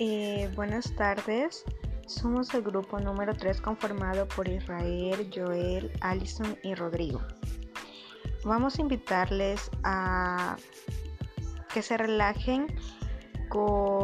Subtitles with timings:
[0.00, 1.64] Eh, buenas tardes.
[2.06, 7.20] Somos el grupo número 3 conformado por Israel, Joel, Allison y Rodrigo.
[8.44, 10.56] Vamos a invitarles a
[11.72, 12.66] que se relajen
[13.48, 14.03] con